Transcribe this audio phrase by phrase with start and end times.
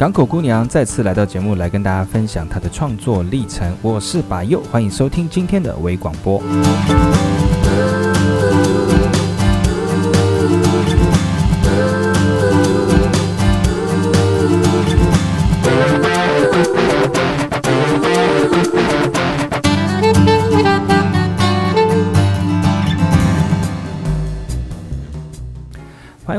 [0.00, 3.70] 港口姑娘再次来到节目，来跟大家分享她的创作历程。
[3.82, 6.42] 我是把佑，欢迎收听今天的微广播。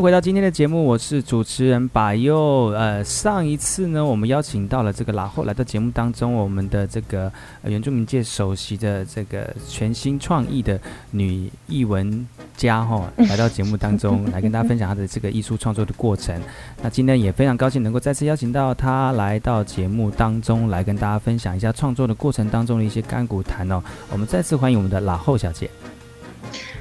[0.02, 2.74] 迎回到今天的节目，我是主持人把佑。
[2.76, 7.32] 呃，上一次呢，我们邀请到了这个拉后来到节目当中，我们的这个、
[7.62, 12.28] 呃、原住民界首席的这个全新创意的女艺文
[12.58, 16.36] 家哈、哦，来到节目当中来跟大家分享她的这个艺术创作的过程。
[16.82, 23.80] 那今天也非常高兴能够再次邀请到她来到节目当中来跟大家分享一下创作的过程当中的一些甘苦谈哦。
[24.12, 25.70] 我们再次欢迎我们的拉后小姐。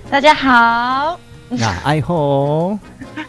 [0.08, 1.20] 大家好。
[1.52, 2.78] 那爱后，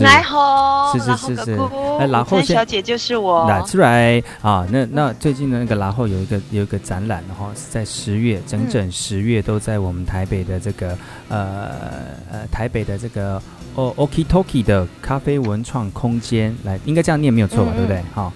[0.00, 1.58] 来后，是是是是，
[1.98, 4.66] 哎，然后小姐就是我，来出来啊！
[4.70, 10.96] 那那最近的那个然后有一个有一个展览，然后是在十月，整整十月都在我们台北的这个
[11.28, 11.70] 呃
[12.30, 13.40] 呃台北的这个
[13.74, 17.72] 哦 Okitoki 的咖啡文创空间来，应该这样念没有错吧？
[17.74, 18.02] 对不对？
[18.14, 18.32] 哈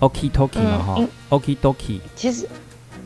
[0.00, 2.00] ，Okitoki 嘛哈，Okitoki。
[2.16, 2.48] 其实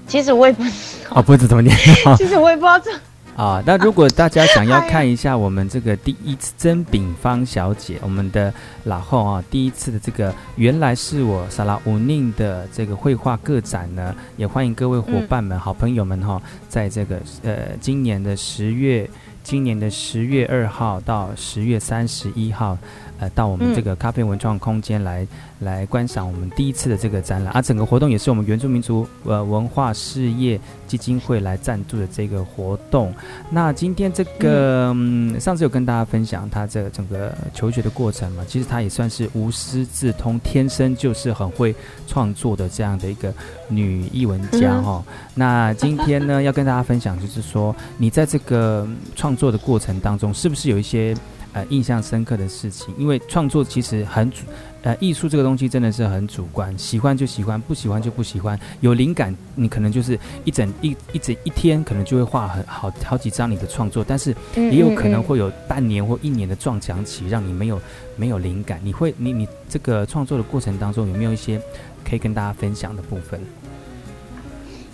[0.07, 0.71] 其实我也不知
[1.09, 1.77] 道，哦，不知怎么念。
[2.17, 2.91] 其实我也不知道这。
[3.37, 8.53] 啊，那如果大家想要看一下我们这个第一次曾炳芳小姐，我们的
[8.85, 19.09] 老后啊，第一次的这个原来是我萨拉乌宁的这个绘画个展呢，也欢迎各位伙伴们、嗯、好朋友们哈，在这个呃今年的十月，
[19.43, 22.77] 今年的十月二号到十月三十一号。
[23.23, 25.29] 呃，到我们这个咖啡文创空间来、嗯、
[25.61, 33.15] 来观赏我们第一次的这个展览，而、啊、整个活动也是我们原住民族呃文化事业基金会来赞助的这个活动。
[33.49, 41.73] 那今天这个、嗯、上次有跟大家分享他这整个求学的过程嘛，其实他也算是无师自通，天生就是很会
[42.09, 43.33] 创作的这样的一个
[43.69, 45.05] 女艺文家哈、哦。
[45.07, 51.15] 嗯、那今天呢， 要跟大家分享，就是说你在这个创作的过程当中，是不是有一些？
[51.55, 54.39] 呃，印象深刻的事情，因为创作其实很主，
[54.83, 58.59] 呃，艺术这个东西真的是很主观，喜欢就喜欢，不喜欢就不喜欢。
[58.81, 67.79] 有灵感，你可能就是一整一一整一天，可能就会画很好好几张你的创作，但是也有可能会有半年或一年的撞墙期，让你没有
[68.17, 68.81] 没有灵感。
[68.83, 71.61] 你会，你你这个创作的过程当中，有没有一些
[72.03, 73.41] 可以跟大家分享的部分？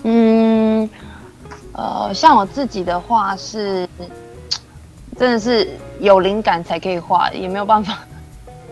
[0.03, 0.91] 嗯，
[1.71, 3.89] 呃，像我自己的话是。
[5.19, 5.69] 真的是
[5.99, 7.99] 有灵感才可以画，也没有办法。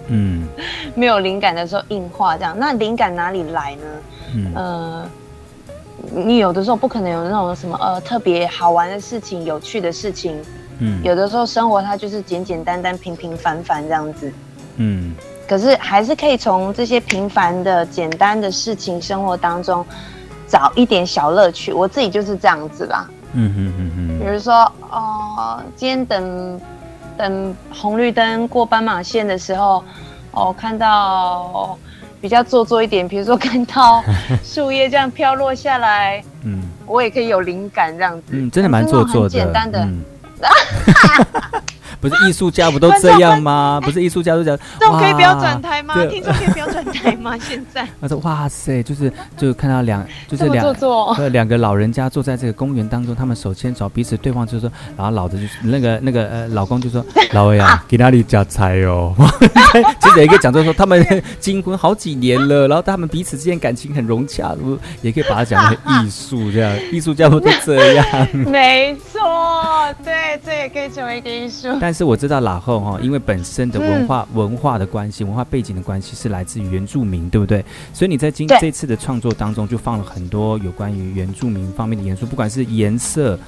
[0.08, 0.46] 嗯，
[0.94, 3.82] 没有灵感的时候硬画这样，那灵感哪里来呢？
[4.34, 5.10] 嗯，呃，
[6.14, 10.40] 你有的时候不可能有那种什么呃特别好玩的事情、有趣的事情。
[10.78, 14.32] 嗯，有的时候生活它就是简简单单、平平凡凡这样子。
[14.76, 15.14] 嗯，
[15.48, 19.84] 可是还是可以从这些平凡的、简单的事情生活当中
[20.46, 21.72] 找一点小乐趣。
[21.72, 23.08] 我自己就是这样子啦。
[23.32, 24.54] 嗯嗯嗯嗯，比如说，
[24.90, 26.60] 哦、呃，今天等
[27.16, 29.82] 等红绿灯过斑马线的时候，
[30.32, 31.78] 哦，看到
[32.20, 34.02] 比较做作一点，比如说看到
[34.42, 39.80] 树叶这样飘落下来，嗯，我也可以有灵感这样子，嗯，真的蛮做作的，很简单的。
[39.80, 40.02] 嗯
[42.08, 43.80] 不是艺术家不都这样吗？
[43.82, 45.94] 不是艺术家都讲，这种可以不要转台吗？
[46.06, 47.36] 听说可以不要转台吗？
[47.38, 50.64] 现在他说：“哇塞，就是就看到两就是两
[51.16, 59.14] 呃两个老人家坐在这个公园当中，他们手牵手，彼此对方就说，然后老的就那个那个呃老公就说： 老魏啊，给哪里加菜哦？
[60.00, 61.04] 其实也可以讲，就是说他们
[61.40, 64.54] 金婚好几年了，然后他们彼此之间感情很融洽，
[65.02, 68.06] 也可以把它讲成艺术这样，艺术家不都这样？
[68.32, 69.20] 没错，
[70.04, 71.68] 对，这也可以成为一个艺术。
[71.80, 77.64] 但是我知道拉后哈，因为本身的文化、嗯、文化的关系、文化背景的关系是来自于原住民，对不对？
[77.94, 83.38] 所以你在今这次的创作当中就放了很多有关于原住民方面的元素，不管是颜色、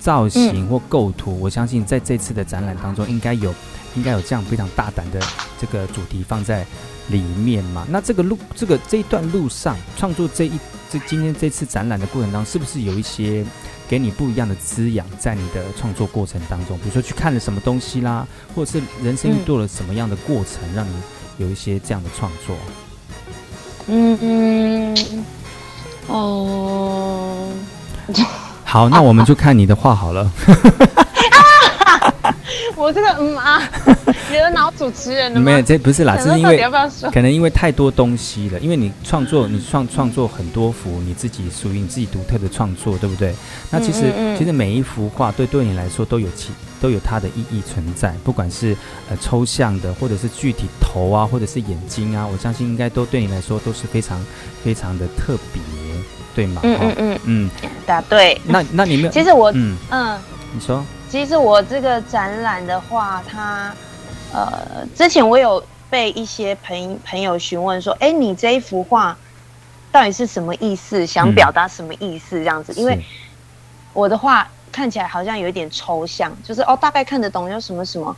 [0.00, 3.54] 造型或构图，嗯、我相信在这次的展览当中应该有
[3.94, 5.20] 应该有这样非常大胆的
[5.60, 6.66] 这个主题放在
[7.08, 7.86] 里面嘛。
[7.88, 10.58] 那这个路这个这一段路上创作这一
[10.90, 13.44] 这今天这次展览的过程当中，是不是有一些？
[13.92, 20.94] 给你不一样的滋养，在你的创作过程当中，比如说去看了什么东西啦，或者是人生遇到了什么样的过程，嗯、让你
[21.36, 22.56] 有一些这样的创作。
[23.88, 25.24] 嗯嗯
[26.08, 27.50] 哦，
[28.06, 28.14] 呃、
[28.64, 30.32] 好，那我们就看你的画好了。
[32.82, 33.62] 我这个嗯啊，
[34.32, 35.44] 惹恼主持人了吗？
[35.44, 36.60] 没有，这不是啦，是因为
[37.12, 43.32] 可能因为太多东西了，因为你创作，你创创作很多幅你自己属于你自己独特的创作，对不对？
[43.70, 46.50] 那其实嗯嗯嗯其实每一幅画对对你来说都有其
[46.80, 48.76] 都有它的意义存在，不管是
[49.08, 54.20] 呃抽象的，或者是具体头啊，或者是眼睛啊，我相信应该都对你来说都是非常
[54.64, 55.62] 非常的特别，
[56.34, 56.60] 对吗？
[56.64, 57.50] 嗯嗯嗯嗯，
[57.86, 58.40] 答对。
[58.44, 59.10] 那那你没有？
[59.10, 60.18] 其实我嗯嗯，
[60.52, 60.84] 你说。
[61.12, 63.70] 其实我这个展览的话，它，
[64.32, 69.14] 呃，之前我有被一些朋朋友询问说，哎，你这一幅画
[69.92, 71.04] 到底是什么意思？
[71.04, 72.38] 想表达什么意思？
[72.38, 72.98] 这样子，嗯、因为
[73.92, 78.16] 我的画看起来好像有一点抽象，就是哦，大概看得懂有什么什么，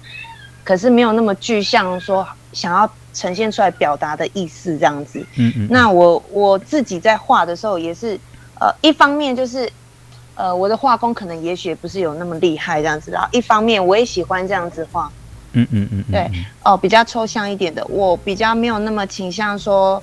[0.62, 5.18] 可是没有那么具象，说想要呈现出来表达的意思这样子。
[5.34, 5.68] 嗯嗯。
[5.68, 8.16] 那我我自己在画的时候也是，
[8.60, 9.68] 呃，一方面就是。
[10.36, 15.08] 呃，我的画工可能也许不是有那么厉害这样子，然后一方面我也喜欢这样子画，
[15.52, 16.28] 嗯嗯嗯，对，
[16.64, 20.02] 哦，比较抽象一点的，我比较没有那么倾向说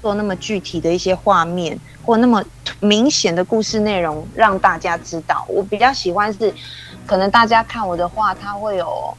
[0.00, 2.40] 做那么具体的一些画面或那么
[2.78, 5.44] 明显的故事内容让大家知道。
[5.48, 6.54] 我比较喜欢是，
[7.04, 9.12] 可能大家看我的画，它会有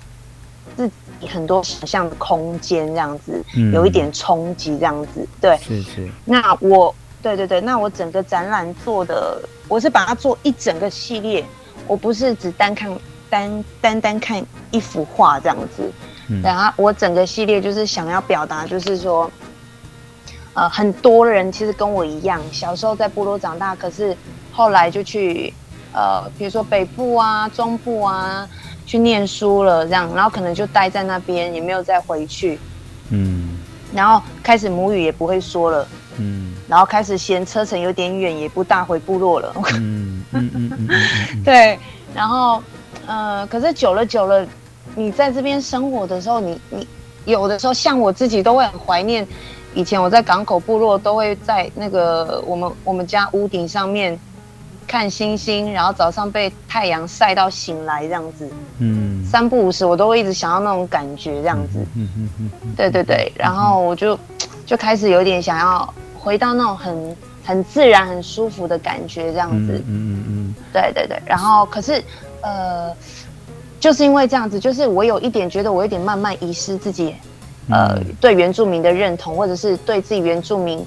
[0.77, 0.87] 自
[1.19, 6.09] 己很多想象的空间这样子，有一点冲击这样子，对，是是。
[6.23, 6.95] 那我。
[7.25, 11.43] 对对对，那我整个展览做的，我是把它做一整个系列，
[11.87, 12.95] 我不是只单看
[13.31, 15.91] 单单单看一幅画这样子，
[16.27, 19.31] 嗯，然后我整个系列就是想要表达，就是说，
[20.53, 24.15] 呃，很多人其实跟我一样，小时候在部落长大，可是
[24.51, 25.51] 后来就去
[25.93, 28.47] 呃，比如说北部啊、中部啊
[28.85, 32.59] 去念书了这样，然后可能就待在那边，也没有再回去，
[33.09, 33.57] 嗯，
[33.91, 35.87] 然后开始母语也不会说了，
[36.19, 36.53] 嗯。
[36.67, 39.53] 然后开始嫌车程有点远，也不大回部落了。
[39.73, 40.89] 嗯嗯嗯
[41.45, 41.77] 对，
[42.13, 42.61] 然后
[43.05, 44.43] 呃，可是久了久了，
[44.95, 46.87] 你在这边生活的时候，你你
[47.25, 49.27] 有的时候像我自己都会很怀念
[49.75, 54.19] 以前我在港口部落，都会在那个我们我们家屋顶上面
[54.87, 58.49] 看星星，然后早上被太阳晒到醒来这样子。
[58.79, 61.85] 嗯，三不五时我都会一直想要那种感觉这样子。
[61.93, 64.17] 嗯嗯嗯嗯、对对对，然后我就
[64.65, 65.93] 就开始有点想要。
[66.25, 69.73] 回到那种很很自然、很舒服的感觉，这样子。
[69.85, 70.55] 嗯嗯嗯。
[70.73, 71.21] 对对对。
[71.23, 72.03] 然后，可是，
[72.41, 72.91] 呃，
[73.79, 77.13] 就是因为这样子，就是我有一点觉得，我有点慢慢遗失自己，
[77.69, 80.83] 呃，对原住民的认同，或者是对自己原住民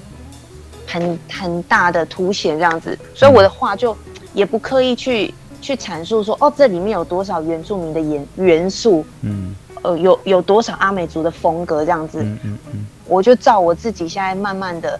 [0.88, 2.98] 很很大的凸显这样子。
[3.14, 3.96] 所以我的话就
[4.34, 9.06] 也不刻意去去阐述说，哦，这里面有多少原住民的元元素。
[9.20, 9.54] 嗯。
[9.82, 12.20] 呃，有有多少阿美族的风格这样子。
[12.20, 12.86] 嗯嗯嗯。
[13.06, 14.98] 我就照我自己现在慢慢的。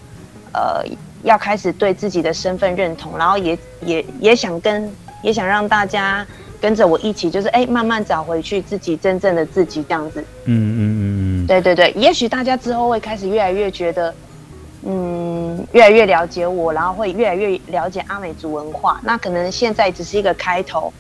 [0.52, 0.84] 呃，
[1.22, 4.90] 要开始对自己的身份认同，然后也也也想跟，
[5.22, 6.26] 也想让大家
[6.60, 10.20] 跟着我一起，就是哎，慢慢找回去自己真正的自己这样子。
[10.44, 14.14] 嗯嗯嗯嗯，对对对，也许大家之后会开始越来越觉得，
[14.84, 19.00] 嗯，越来越了解我，然后会越来越了解阿美族文化。
[19.02, 20.92] 那可能现在只是一个开头，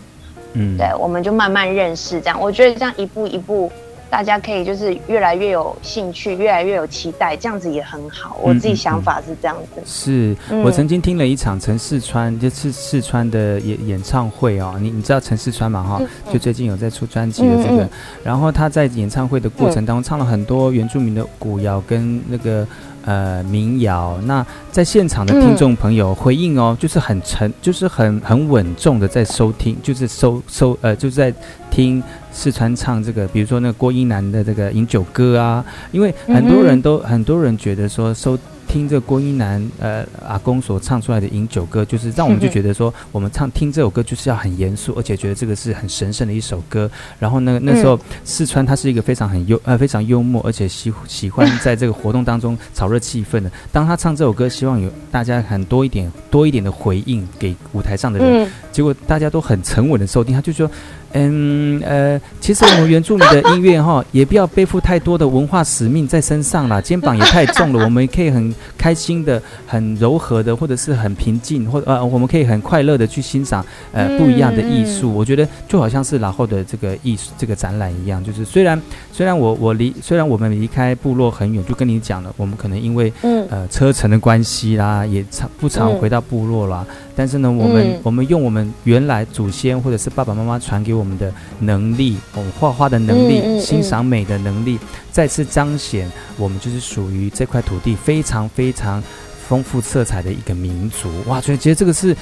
[0.54, 2.40] 嗯，对，我们就慢慢认识这样。
[2.40, 3.70] 我觉得这样一步一步。
[4.10, 8.38] 大家可以就是越来越有兴趣，越来越有期待，这样子也很好。
[8.42, 9.80] 我自己想法是这样子。
[9.80, 14.76] 嗯嗯嗯、是、嗯、我曾经听了一场陈四川，就是四川的演演唱会哦。
[14.80, 15.82] 你你知道陈四川嘛？
[15.82, 17.88] 哈、嗯，就最近有在出专辑的这个。
[18.24, 22.66] 然后他在演唱会的过程当中唱了很多原住民的古谣跟那个。
[23.08, 24.20] 呃，民谣。
[24.26, 31.32] 那在现场的听众朋友回应哦，嗯、就是很沉，就是很很稳重的在收听，就是收收呃，就是在
[31.70, 38.38] 听四川唱这个，比如说那个郭英男的这个饮酒歌啊，因为很多人都、嗯、很多人觉得说收。
[38.68, 46.88] 听这郭英男呃阿公所唱出来的饮酒歌，就是让我们就觉得说，我们唱听这首歌就是要很严肃，而且觉得这个是很神圣的一首歌。
[47.18, 53.50] 然后呢，那时候四川他是一个非常很幽呃非常幽默，而且喜喜欢在这个活动当中炒热气氛的。
[53.72, 60.70] 当他唱这首歌，希望有大家很多一点多一点的回应给舞台上的人，结果大家都很沉稳的收听，他就说。
[61.12, 67.84] 嗯呃，其实我们原住民的音乐哈， 也不要背负太多的文化使命在身上了，肩膀也太重了。
[67.84, 75.12] 我们可以很开心的、很柔和的，或者是很平静，或呃，我们可以很快乐的去欣赏呃不一样的艺术。
[75.12, 78.80] 我觉得就好像是然后的这个艺术这个展览一样，就是虽然
[79.12, 86.84] 虽然我我离虽然我们离开部落很远，就跟你讲了，我们可能因为呃车程的关系啦，也常不常回到部落啦。
[87.16, 94.78] 但是呢，我们、嗯、我们用我们原来祖先或者是爸爸妈妈传给我们的能力，我们画画的能力，嗯嗯嗯、欣赏美的能力，
[95.10, 99.02] 再次彰显我们就是属于这块土地非常非常
[99.48, 101.08] 丰富色彩的一个民族。
[101.26, 102.14] 哇，所以其实这个是，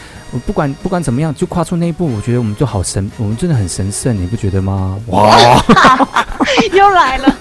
[0.47, 4.99] 不管不管怎么样，就跨出那一步，我觉得我们就好神，我们真的很神圣，你不觉得吗？
[5.09, 5.62] 哇，
[6.73, 7.37] 又来了，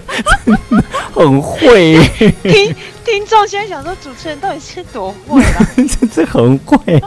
[1.14, 2.08] 很会。
[2.42, 2.74] 听
[3.04, 5.68] 听众现在想说，主持人到底是多会啊？
[5.76, 7.02] 这这很会。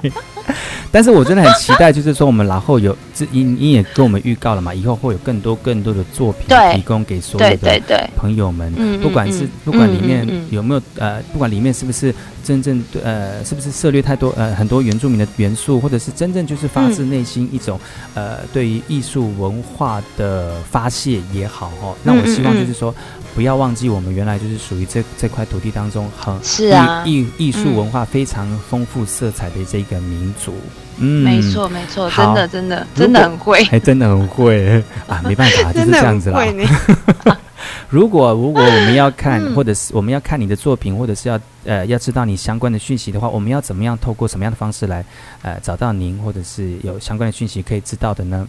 [0.92, 17.80] 但是我真的很期待，就是说我们然后有这你你也跟我们预告了嘛，以后会有更多更多的作品提供给所有的朋友们，不管是不管里面有没有呃，不管里面是不是真正呃，是不是涉猎太多呃很多原住民的元素，或者是真正就是发自内心一种
[18.14, 22.94] 呃对于艺术文化的发泄也好哦，那我希望就是说
[23.36, 27.04] 不要忘记我们原来就是属于这这块土地当中很是啊。
[27.06, 30.54] 艺艺术文化非常丰富色彩的这个民族。
[31.02, 34.84] 嗯，没错没错，真的真的真的很会，还真的很会。
[35.08, 35.22] 啊！
[35.24, 36.44] 没办法， 就是这样子啦。
[37.90, 45.04] 如果如果我们要看，或者是我们要看你的作品，或者是要呃要知道你相关的讯息的话，我们要怎么样透过什么样的方式来
[45.42, 48.48] 呃找到您，或者是有相关的讯息可以知道的呢？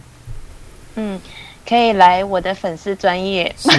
[0.95, 1.19] 嗯，
[1.67, 3.69] 可以来我的粉丝专业，是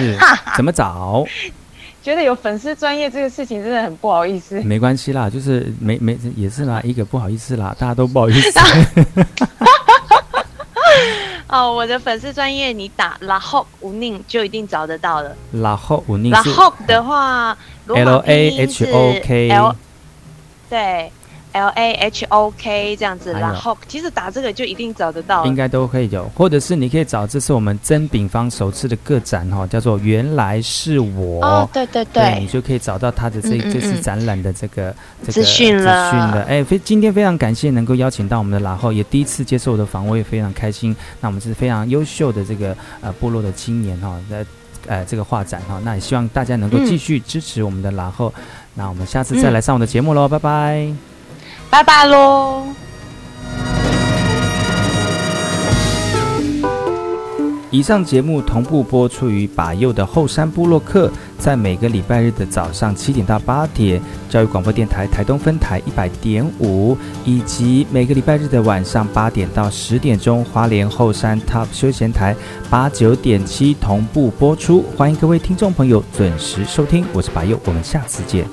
[0.57, 1.25] 怎么找？
[2.03, 4.59] 觉得有粉丝专业这个事情真的很不好意思。
[4.63, 8.59] 没关系啦，就是没没也是啦，一个不好意思啦，大家都不好意思。
[11.47, 15.35] 哦，我的粉丝专业你打拉霍吴宁就一定找得到了。
[15.51, 16.31] 拉霍吴宁。
[16.31, 17.57] 拉霍的话
[17.87, 19.49] ，L A H O K。
[20.69, 21.11] 对。
[21.53, 40.95] L A H O K 这样子，然后其实打这个就一定找得到，应该都可以有，或者是你可以找，这是我们曾炳芳首次的个展哈，叫做原来是我，哦，对对对，对，你就可以找到他的这这次展览的这个这个资讯了，资讯了，哎，非今天非常感谢能够邀请到我们的然后也第一次接受我的访问，也非常开心。
[41.21, 44.45] 那我们是非常优秀的这个呃部落的青年哈，在
[44.87, 48.43] 呃这个画展哈，那也希望大家能够继续支持我们的然后，嗯，
[48.73, 51.12] 那我们下次再来上我的节目喽，嗯，拜拜。
[51.73, 52.65] 拜拜喽！
[57.71, 63.99] 以上节目同步播出于把右的后山部落客，在每个礼拜日的早上七点到八点，
[64.29, 72.35] 教育广播电台台东分台一百点五，以及每个礼拜日的晚上八点到十点钟，花莲后山 Top 休闲台
[72.69, 74.85] 八九点七同步播出。
[74.95, 78.45] 欢迎各位听众朋友准时收听，我是把右，我们下次见。